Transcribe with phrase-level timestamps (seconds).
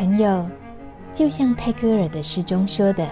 [0.00, 0.48] 朋友，
[1.12, 3.06] 就像泰戈尔的诗中说的：“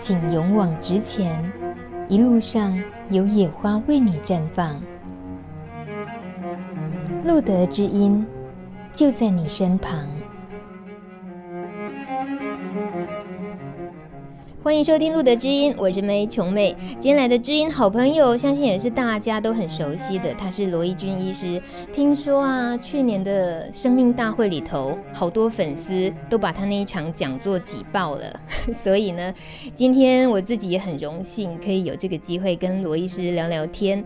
[0.00, 1.40] 请勇往直前，
[2.08, 2.76] 一路上
[3.10, 4.82] 有野花为你绽放。”
[7.24, 8.26] 路德之音
[8.92, 10.15] 就在你身旁。
[14.66, 16.74] 欢迎收听《路德知音》，我是梅琼妹。
[16.98, 21.62] 今天来的知音好朋友，相信也是大家都很熟悉的，他是罗一钧医师。
[21.92, 28.40] 听说啊，去年的生命大会里头，好多粉丝都把他那一场讲座挤爆了。
[28.82, 29.32] 所以呢，
[29.76, 34.04] 今天我自己也很荣幸，可以有这个机会跟罗医师聊聊天。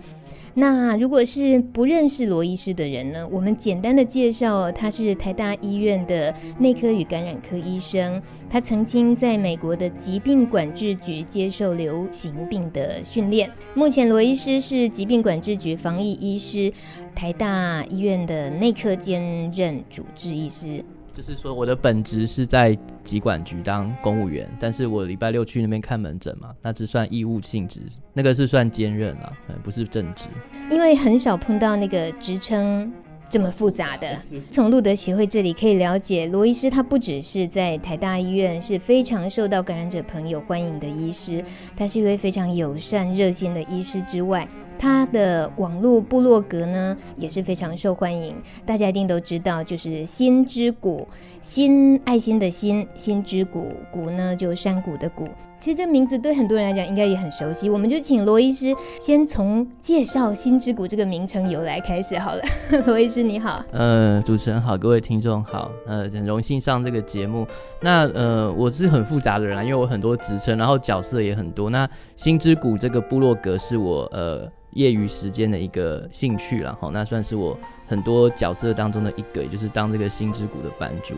[0.61, 13.51] 那如果是不认识罗医师的人呢，我们简单的介绍，他是台大医院的内科与感染科医生，他曾经在美国的疾病管制局接受流行病的训练。
[13.73, 16.71] 目前罗医师是疾病管制局防疫医师，
[17.15, 20.85] 台大医院的内科兼任主治医师。
[21.20, 22.74] 就是说，我的本职是在
[23.05, 27.82] 疾管局当公务员，但是我礼拜六去那边看门诊嘛，那只算义务性质，
[28.15, 29.30] 那个是算兼任啊，
[29.62, 30.24] 不是正职。
[30.71, 32.90] 因为很少碰到那个职称
[33.29, 34.18] 这么复杂的。
[34.51, 41.45] 从路德协会这里可以了解，罗医师他不只是在台大医院是非常受到感染者朋友欢迎的医师，
[41.77, 44.49] 他是一位非常友善热心的医师之外。
[44.81, 51.07] 他的网络部落格呢也是非常受欢迎，大家一定都知道，就是心之谷，
[51.43, 55.29] 心爱心的心，心之谷，谷呢就山谷的谷。
[55.59, 62.43] 其实这名字对很多人来讲应该也很熟悉，我们就请罗医师先从介绍心之谷这个名称由来开始好了。
[62.87, 67.47] 罗医师你好，呃，主持人好，各位听众好，呃，很荣幸上这个节目。
[67.83, 71.69] 那呃，我是很复杂的人啊，因为我很多职称，然后角色也很多。
[71.69, 71.87] 那
[72.17, 74.51] 心之谷这个部落格是我呃。
[74.72, 81.15] 业余时间的一个兴趣，然后那算是我很多角色当中的一个，也就是当这个心之谷的版主。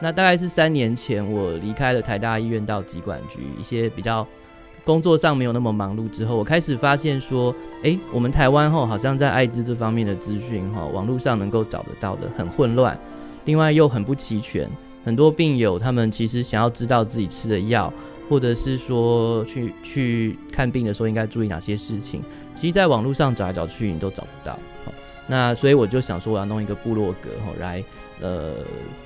[0.00, 4.26] 那大概是三年前，我离开了台大医院到疾管局，一些比较
[4.84, 7.54] 工作上没有那么忙碌之后，我开始发现说，
[7.84, 12.98] 哎、我们台湾吼好像在艾滋这方面的资讯哈，网络上能够找得到的很混乱，
[13.44, 14.68] 另外又很不齐全，
[15.04, 17.92] 很多病友他们其实想要知道自己吃的药。
[18.28, 22.22] 或者是说去去看病的时候应该注意哪些事情，
[22.54, 24.58] 其实在网络上找来找去你都找不到。
[25.28, 27.82] 那所以我就想说我要弄一个部落格吼来
[28.20, 28.54] 呃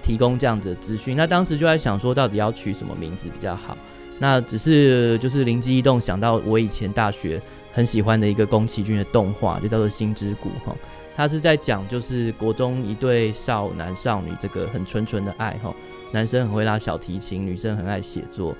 [0.02, 1.14] 提供这样子的资讯。
[1.14, 3.76] 那当时就在想说到底要取什么名字比较好。
[4.18, 7.40] 那只是就是灵机一动想到我以前大学
[7.70, 10.74] 很喜欢的一个宫崎骏的动画，就叫做《心之谷》哈。
[11.14, 15.72] 他是在讲就是国中一对少男少女这个很纯纯的爱哈，
[16.12, 18.56] 男生很会拉小提琴，女生很爱写作。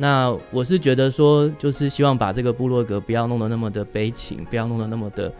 [0.00, 5.32] 那我是觉得说，就是希望把这个部落格不要弄得那么的悲情，不要弄得那么的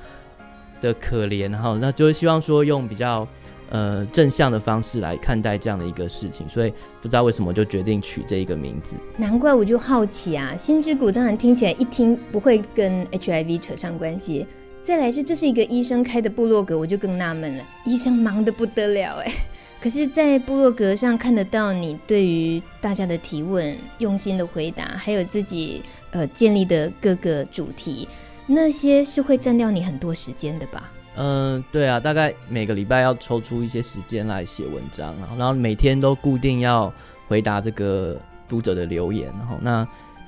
[0.81, 1.79] 的可怜哈。
[1.81, 3.27] 那就是希望说用比较
[3.71, 8.97] 呃正向的方式来看待这样的一个事情，所以不知道为什么就决定取这一个名字。
[9.17, 14.45] 难怪我就好奇啊，心之谷当然听起来一听不会跟 HIV 扯上关系。
[14.83, 19.33] 再来是这是一个医生开的部落格，我就更纳闷了，医生忙得不得了哎。
[19.81, 25.81] 可是，在部落格上看得到你对于大家的提问用心的回答，还有自己
[26.11, 28.09] 呃建立的各个主题，
[28.44, 30.91] 那些是会占掉你很多时间的吧？
[31.15, 36.93] 嗯、对啊，大概每个礼拜要抽出一些时间来写文章，然后然后每天都固定要
[37.28, 39.87] 回答这个读者的留言，然后那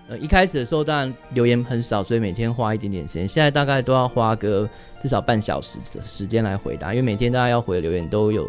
[0.08, 4.68] 呃一开始的时候当然留言很少，所以每天花一点点时间，现在大概都要花个
[5.02, 8.46] 至少半小时的时间来回答，因为每天大家要回的留言都有。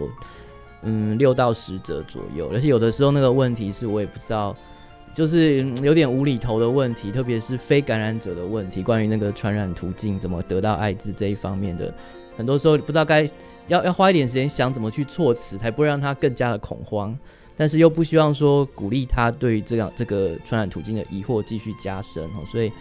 [0.84, 4.56] 嗯，六到十折左右，而且有的时候那个问题是我也不知道，
[5.14, 11.94] 就是有点无厘头的问题，特别是非感染者的问题，关于那个传染途径怎么得到艾滋这一方面的，
[12.36, 13.28] 很多时候不知道该
[13.68, 17.18] 要要花一点时间想怎么去措辞，才不会让他更加的恐慌，
[17.56, 22.72] 但是又不希望说鼓励他对这样这个传染途径的疑惑继续加深哦，所以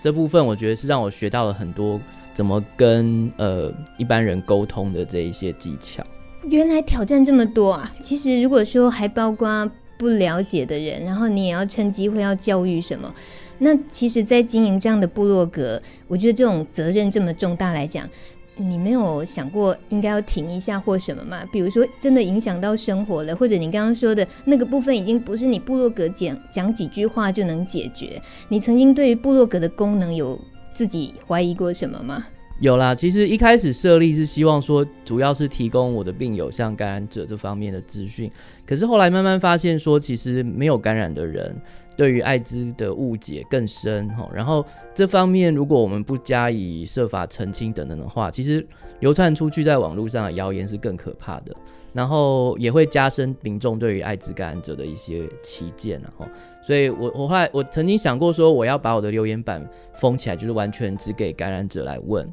[0.00, 2.00] 这部分我觉得是让我学到了很多
[2.32, 6.02] 怎么跟呃一般人沟通的这一些技巧。
[6.44, 7.94] 原来挑战这么多啊！
[8.02, 13.14] 其实如果说还包括不了解的人，然后你也要趁机会要教育什么，
[13.58, 18.08] 那其实，在经营这样的部落格，我觉得这种责任这么重大来讲，
[18.56, 21.42] 你没有想过应该要停一下或什么吗？
[21.52, 28.20] 比如说真的影响到生活了，或者你刚刚说的那个部分已经不是你部落格讲讲几句话就能解决。
[28.48, 30.40] 你曾经对于部落格的功能有
[30.72, 32.26] 自己怀疑过什么吗？
[32.60, 38.30] 有啦，其实一开始设立是希望说，主要是提供我的病友像感染者这方面的资讯。
[38.66, 41.56] 可是后来慢慢发现说，其实没有感染的人
[42.00, 44.26] 对于艾滋的误解更深哈。
[44.32, 44.64] 然后
[44.94, 48.66] 这方面如果我们不加以设法澄清等等的话，其实
[49.00, 51.54] 流窜出去在网络上的谣言是更可怕的。
[51.92, 56.24] 然后也会加深民众对于艾滋感染者的一些歧见，然后，
[56.62, 59.62] 所以我我后来我曾经想过说，我要把我的留言板
[59.92, 62.26] 封起来，就是完全只给感染者来问。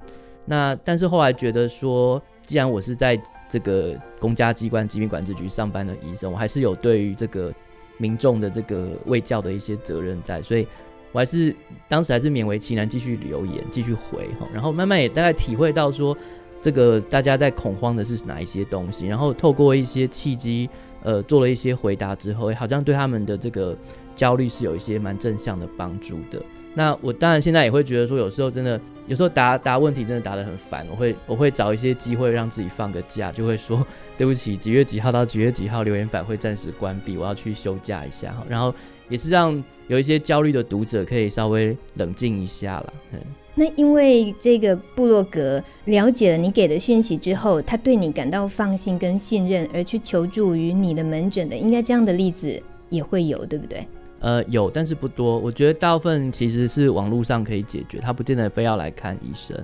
[0.45, 7.51] 那但是后来觉得说，既然我是在这个公家机关疾病管制局上班的医生，我还是有对于这个
[7.97, 10.67] 民众的这个卫教的一些责任在，所以
[11.11, 11.55] 我还是
[11.87, 16.17] 当时还是勉为其难继续留言，继续回哈，然后慢慢也大概体会到说。
[16.59, 19.05] 这个大家在恐慌的是哪一些东西？
[19.05, 20.67] 然后透过一些契机，
[21.03, 23.77] 呃，做了一些回答之后，好像对他们的这个
[24.15, 26.41] 焦虑是有一些蛮正向的帮助的。
[26.77, 33.83] 那我当然现在也会觉得说，有时候真的，有时候答答问题真的答得很烦，我会我会找一些机会让自己放个假，就会说
[34.15, 38.31] 对不起，几月几号到几月几号留言板会暂时关闭，我要去休假一下。
[38.47, 38.71] 然后
[39.09, 42.93] 也是让有一些焦虑的读者可以稍微冷静一下了。
[43.13, 43.19] 嗯。
[43.55, 53.83] 那因为这个部落格了解了你给的讯息之后，他对你感到放心跟信任，而去求助于你的门诊的，应该这样的例子也会有，对不对？
[54.19, 55.37] 呃，有，但是不多。
[55.37, 59.55] 我觉得大部分其实是网络上可以解决，他不见得非要来看医生。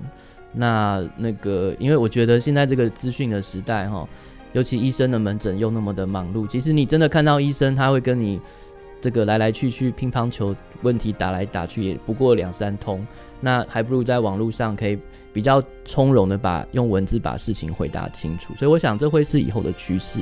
[0.52, 4.08] 那那个，因为我觉得现在这个资讯的时代，哈，
[4.52, 8.40] 尤其医生的门诊又那么的忙碌，其实你真的看到医生，他会跟你
[9.00, 13.04] 这个来来去去乒乓球问题打来打去，也不过两三通。
[13.40, 14.96] 那还不如在网络上可以
[15.32, 20.20] 比较从容的把用文字把事情回答清楚，所以我想这会是以后的趋势。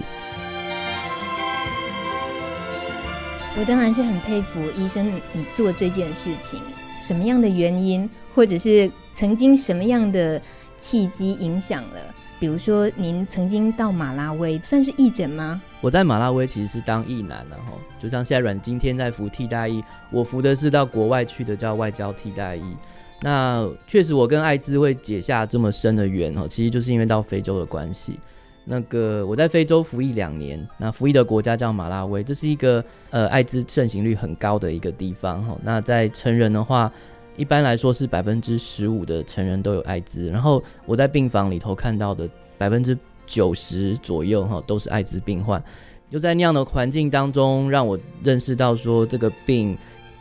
[3.58, 6.58] 我当然是很佩服医生你做这件事情，
[6.99, 10.40] 什么样的原因，或者是曾经什么样的
[10.78, 12.00] 契机影响了？
[12.40, 15.60] 比如说您曾经到马拉威算是义诊吗？
[15.82, 22.75] 我在马拉威其实是当义男，然后就像现在阮经天在服替代役，我服的是到国外去的叫外交替代役。
[23.20, 28.19] 那确实，我跟艾滋会结下这么深的缘哦，其实就是因为到非洲的关系。
[28.64, 35.56] 那个我在非洲服役两年，那服役的国家叫马拉威，这是一个呃艾滋盛行率很高的一个地方哈。
[35.62, 36.93] 那在成人的话，
[37.37, 45.62] 一般来说是百分之十五的成人都有艾滋，然后我在病房里头看到的百分之九十左右哈都是艾滋病患，
[46.11, 49.76] 就在那样的环境当中，让我认识到说这个病。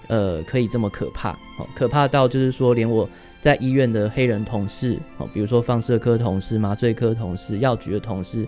[0.08, 1.38] 呃，可以这么可怕，
[1.74, 3.08] 可怕到就是说，连我
[3.42, 8.48] 在医院的黑人同事，哦比如说放射科同事、麻醉科同事、药局的同事，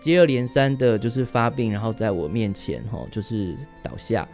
[0.00, 4.26] 接二连三的就是发病，然后在我面前，就是倒下。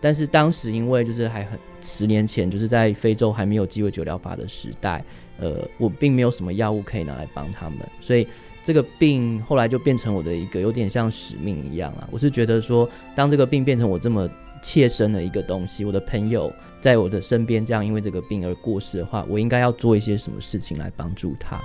[0.00, 5.02] 但是当时因为就是还很十年前，就是在非洲还没有鸡尾酒疗法的时代，
[5.38, 8.26] 呃，我并没有什么药物可以拿来帮他们，所以
[8.64, 12.08] 这个病后来就变成我的一个有点像使命一样啊。
[12.10, 14.28] 我是觉得说，当这个病变成我这么。
[14.66, 21.62] 切身的一个东西，我的朋友在我的身边，这样因为这个病而过世的话，我应该要做一些什么事情来帮助他？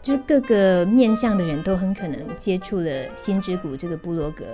[0.00, 4.44] 就各个面向的人都很可能接触了心之谷这个部落格。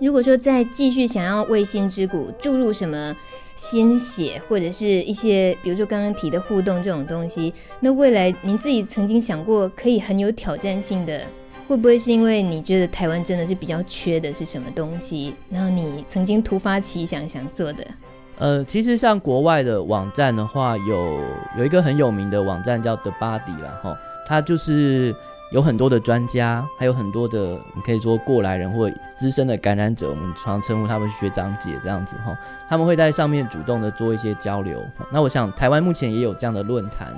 [0.00, 3.14] 如果说再继续想要为心之谷注入什么
[3.56, 11.26] 心血，或者是一些比如说刚刚提的互动这种东西，那未来您自己曾经想过可以很有挑战性的？
[11.70, 15.32] 会不会是因为你觉得台湾真的是比较缺的是什么东西？
[15.48, 17.86] 然后你曾经突发奇想想做的？
[18.40, 21.20] 呃，其实像国外的网站的话，有
[21.56, 23.96] 有一个很有名的网站叫 The Body 啦，哈，
[24.26, 25.14] 它就是
[25.52, 32.36] 有很多的专家，还有很多的你可以说过来人或资深的感染者，我们常称呼他们学长姐这样子哈，
[32.68, 34.82] 他们会在上面主动的做一些交流。
[35.12, 37.14] 那我想台湾目前也有这样的论坛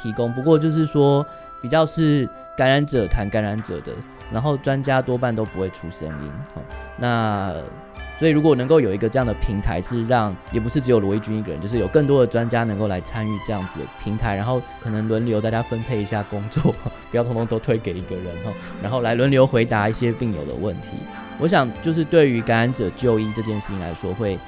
[0.00, 1.26] 提供，不过就是说
[1.66, 2.28] 比较是。
[2.56, 3.92] 感染者谈感染者的，
[4.32, 6.32] 然后专家多半都不会出声音。
[6.54, 6.62] 好，
[6.96, 7.54] 那
[8.18, 16.74] 所以如果能够有一个这样的平台，是让也不是只有罗一军一个人，就是有更多的专家能够来参与这样子的平台，然后可能轮流大家分配一下工作，
[17.12, 18.50] 不要通通都推给一个人哈，
[18.82, 20.88] 然后来轮流回答一些病友的问题。
[21.38, 24.38] 我想就是对于感染者就医这件事情来说，会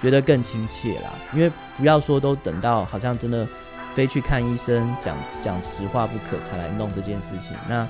[0.00, 3.46] 觉得更亲切啦，因为不要说都等到好像真的。
[3.94, 7.52] 非去看医生，讲讲实话不可，才来弄这件事情。
[7.68, 7.86] 那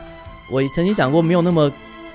[0.50, 1.70] 我曾经想过，没有那么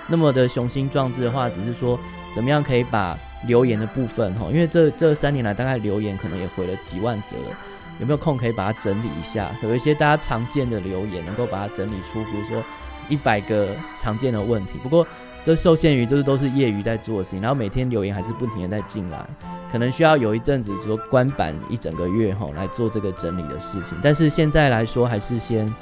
[0.08, 2.00] 那么的雄心壮志的话，只是说
[2.36, 7.56] 怎么样可以把留言的部分哈，因为这这三年来大概留言可能也回了几万则了，
[8.00, 9.52] 有没有空可以把它整理一下？
[9.62, 12.63] 有一些大家常见的留言，能够把它整理出，比如说
[13.10, 14.80] 一百个常见的问题。
[14.82, 15.06] 不过
[15.44, 19.26] 这受限于就是都是业余在做的事情，然后每天留言还是不停的在进来。
[19.72, 23.98] 可能需要有一阵子，说关板一整个月吼，来做这个整理的事情。
[24.04, 25.74] 但是现在来说，还是先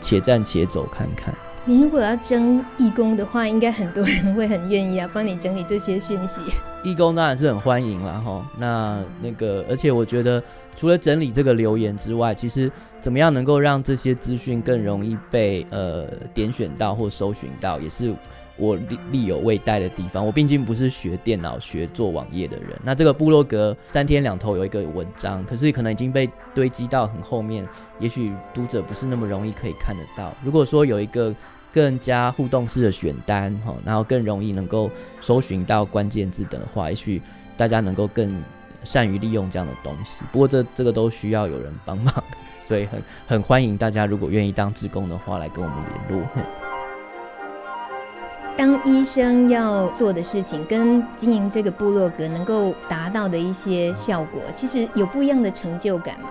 [0.00, 1.34] 且战且走看看。
[1.66, 6.40] 你如果要征义工的话，应该很多人会很愿意啊，帮你整理这些讯息。
[6.82, 8.42] 义工当然是很欢迎啦吼。
[8.56, 10.42] 那那个，而且我觉得，
[10.74, 18.14] 除了整理这个留言之外，其实怎么样能够让这些资讯更容易被呃点选到或搜寻到，也是
[18.60, 20.24] 我力力有未逮的地方。
[20.24, 22.78] 我毕竟不是学电脑、学做网页的人。
[22.84, 27.66] 那这个部落格三天两头有一个文章，可是可能已经被堆积到很后面，
[27.98, 30.32] 也许读者不是那么容易可以看得到。
[30.44, 31.34] 如果说有一个
[31.72, 34.90] 更加互动式的选单，哈，然后更容易能够
[35.20, 37.22] 搜寻到关键字的话，也许
[37.56, 38.42] 大家能够更
[38.84, 40.22] 善于利用这样的东西。
[40.32, 42.12] 不过这这个都需要有人帮忙，
[42.68, 46.59] 所以很很欢迎大家如果愿意当志工的话，来跟我们联络。
[48.56, 56.28] 当医生要做的事情，跟经营这个部落格能够达到的一些效果，其实有不一样的成就感吗？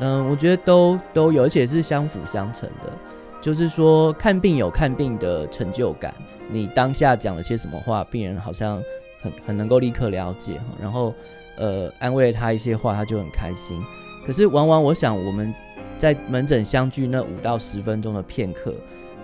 [0.00, 2.92] 嗯，我觉得都都有，而且是相辅相成的。
[3.40, 6.14] 就是说，看病有看病的成就感。
[6.48, 8.82] 你当下讲了些什么话，病人好像
[9.20, 11.12] 很很能够立刻了解，然后
[11.56, 13.82] 呃安慰他一些话，他就很开心。
[14.26, 15.52] 可是往往我想，我们
[15.98, 18.72] 在门诊相聚那五到十分钟的片刻，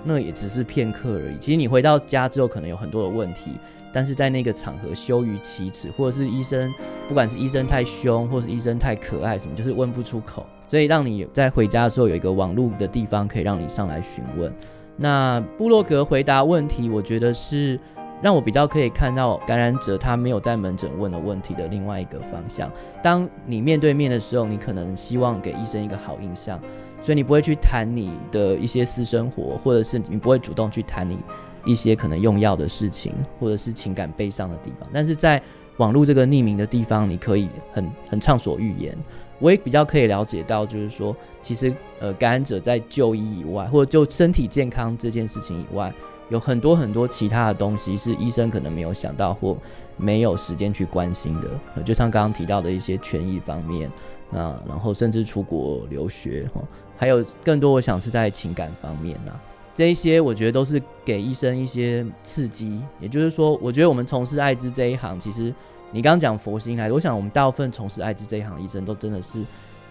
[0.04, 1.36] 那也只是片刻而已。
[1.38, 3.52] 其实你回到家之后，可能有很多的问题，
[3.92, 6.72] 但是在那个场合羞于启齿，或者是医生，
[7.08, 10.46] 不管是医生太凶，或是医生太可爱，什么就是问不出口。
[10.66, 14.52] 所以让你在回家的时候有一个网络的地方可以让你上来询问。
[14.96, 17.78] 那布洛格回答问题，我觉得是
[18.22, 22.70] 让我比较可以看到感染者他没有在门诊问的问题的另外一个方向。
[23.02, 26.60] 当你面对面的时候，你可能希望给医生一个好印象，
[27.02, 31.18] 所以你不会去谈你的一些私生活，或者是你不会主动去谈你
[31.64, 34.88] 一些可能用药的事情，或者是情感悲伤的地方。
[34.92, 35.40] 但是在
[35.78, 38.96] 网络这个匿名的地方，你可以很很畅所欲言。
[39.38, 45.90] 我也比较可以了解到，就是说，其实呃，感染者在就医以外，或者就身体健康这件事情以外，
[46.30, 49.56] 有很多很多其他的东西是医生可能没有想到或
[49.98, 51.82] 没有时间去关心的。
[51.82, 53.90] 就像刚刚提到的一些权益方面
[54.32, 56.62] 啊，然后甚至出国留学哈，
[56.96, 59.38] 还有更多我想是在情感方面啊，
[59.74, 62.80] 这一些我觉得都是给医生一些刺激。
[62.98, 65.52] 也就是说，我觉得我们从事艾滋这一行，其实。
[65.92, 69.42] 你刚刚讲佛心来，我想我们大部分从事艾滋这一行医生都真的是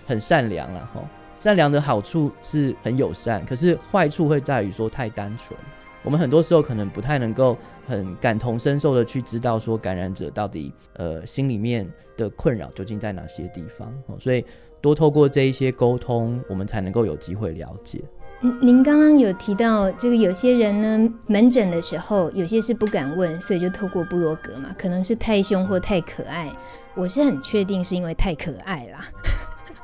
[0.07, 1.01] 很善良了哈。
[1.37, 5.59] 善良的好处是很友善，可是坏处会在于说太单纯。
[6.03, 13.93] 我们很多时候可能不太能够很感同身受的去知道说感染者到底呃心里面的困扰究竟在哪些地方。
[14.19, 14.45] 所以
[14.81, 18.01] 多透过这一些沟通，我们才能够有机会了解。
[18.61, 26.49] 您刚刚有提到这个，有些人呢，门诊的时候有些是不敢问，所以就透过部落格嘛，可能是太凶或太可爱。
[26.95, 29.01] 我是很确定是因为太可爱啦，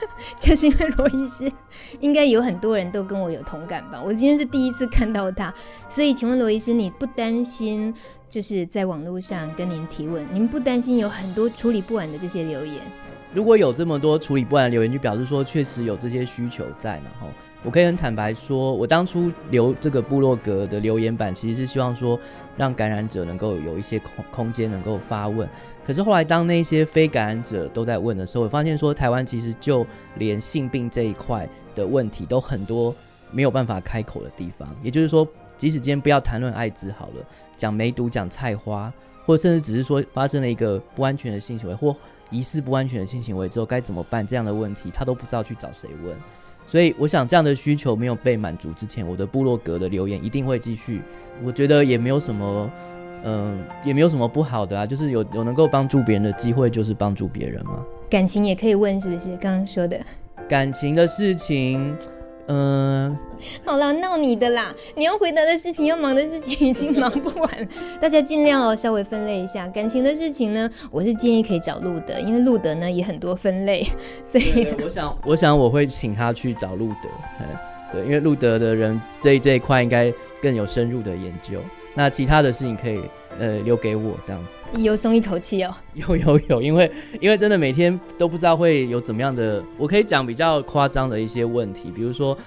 [0.40, 1.52] 就是因为罗医师
[2.00, 4.02] 应该有很多人都跟我有同感吧。
[4.04, 5.54] 我今天是第一次看到他，
[5.90, 7.94] 所以请问罗医师，你不担心
[8.30, 12.82] 就是在网络上跟您提问，您不担心有很多处理不完的这些留言？
[13.34, 17.28] 如果有这么多处理不完的留言，就表示说确实有这些需求在嘛，吼。
[17.66, 22.18] 我可以很坦白说，我当初留这个部落格的留言板，其实是希望说，
[22.56, 25.50] 让感染者能够有一些空空间能够发问。
[25.84, 29.86] 可是后来，当那些非感染者都在问的时候，我发现说，台湾其实就
[30.18, 32.94] 连性病这一块的问题都很多
[33.32, 34.70] 没有办法开口的地方。
[34.84, 37.26] 也就是说，即使今天不要谈论艾滋好了，
[37.58, 38.94] 讲梅毒、讲菜花，
[39.26, 41.96] 或甚至只是说发生了一个不安全的性行为或
[42.30, 46.16] 疑似不安全的性行为之后该怎么办这样的问题，他都不知道去找谁问。
[46.68, 51.02] 所以我想，这样的需求没有被满足之前，我的部落格的留言一定会继续。
[51.44, 52.72] 我觉得也没有什么，
[53.24, 57.84] 嗯，也没有什么不好的啊，就是有有能够帮助别人的机会，就是帮助别人嘛。
[58.10, 59.30] 感情也可以问，是不是？
[59.38, 60.00] 刚刚说的
[60.48, 61.96] 感情的事情。
[62.48, 63.18] 嗯，
[63.64, 64.74] 好啦，闹你的啦！
[64.96, 67.50] 你要回答的事情，要忙的事情已经忙不完，
[68.00, 69.68] 大家尽量哦，稍微分类一下。
[69.70, 73.84] 感情的事情呢，我是建议可以找路德，因为路德呢也很多分类，
[74.26, 77.10] 所以对对对，我想，我想我会请他去找路德，
[77.92, 81.60] 对，因为路德的人对这一块应该更有深入的研究。
[81.96, 83.00] 那其他的事情可以
[83.40, 85.74] 呃留给我这样子，有松一口气哦。
[85.96, 92.38] 有有有，因为因为真的每天都不知道会有怎么样的，我可以讲比较夸张的一些问题，比如说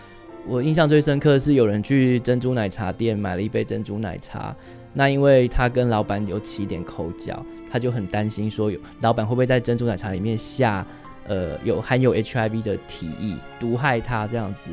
[0.46, 4.54] 我印象最深刻的是有人去珍珠奶茶店买了一杯珍珠奶茶，
[4.92, 10.86] 那因为他跟老板有起点口角，他就很担心说有老板会不会在珍珠奶茶里面下
[11.26, 14.70] 呃有含有 HIV 的提议毒害他这样子。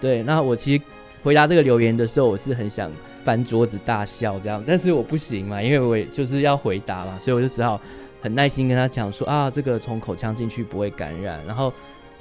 [0.00, 0.82] 对，那我其实
[1.22, 2.90] 回答这个留言的时候，我是很想。
[3.24, 7.78] 翻桌子大笑这样，但是我不行嘛，因为我就是要回答嘛，所以我就只好
[8.22, 11.70] 很耐心跟他讲说啊，这个从口腔进去不会感染，然后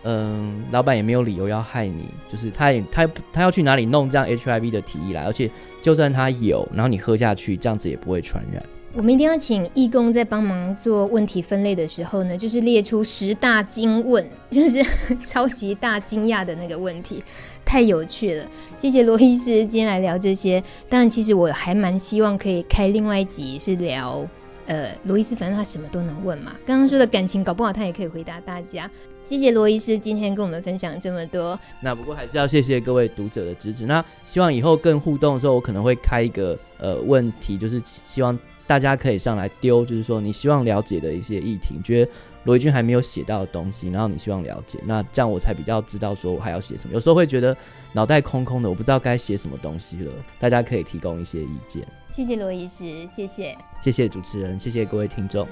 [0.04, 5.50] 嗯，老板也没有理由要害你，就是他也他他要去哪里弄这样 HIV 的体液来，而且
[5.82, 8.62] 就算他有，然后你喝下去，这样子也不会传染。
[8.94, 14.84] 我们一定要请义工在帮忙做问题分类的时候呢，就是列出十大惊问， 就是
[15.26, 17.24] 超级大惊讶的那个问题，
[17.64, 18.50] 太有趣了。
[18.78, 24.26] 谢谢罗医师今天来聊这些，当然其实我还蛮希望可以开另外一集是聊。
[24.66, 26.54] 呃，罗医师，反正他什么都能问嘛。
[26.66, 28.90] 刚刚说的感情，搞不好他也可以回答大家。
[29.24, 31.58] 谢谢罗医师今天跟我们分享这么多。
[31.80, 33.86] 那不过还是要谢谢各位读者的支持。
[33.86, 42.12] 那希望以后更互动的时候，我可能会开一个呃问题，就是希望大家可以上来丢，就是说你希望了解的一些议题，觉得
[42.44, 46.94] 罗怡君还没有写到的东西，然后你希望了解，那这样我才比较知道说我还要写什么。
[46.94, 47.56] 有时候会觉得
[47.94, 50.12] 脑袋空空的，我不知道该写什么东西了。
[50.38, 51.88] 大家可以提供一些意见。
[52.10, 55.48] 谢谢罗医师，谢谢，谢谢主持人，谢谢各位听众。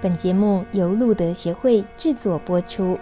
[0.00, 2.98] 本节目由路德协会制作播出。